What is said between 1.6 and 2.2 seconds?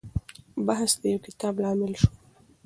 لامل شو.